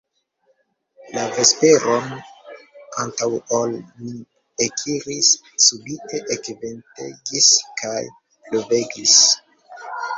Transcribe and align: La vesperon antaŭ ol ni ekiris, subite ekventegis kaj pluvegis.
La 1.17 1.25
vesperon 1.35 2.07
antaŭ 3.03 3.29
ol 3.59 3.77
ni 4.07 4.15
ekiris, 4.69 5.31
subite 5.69 6.25
ekventegis 6.39 7.55
kaj 7.85 7.97
pluvegis. 8.51 9.19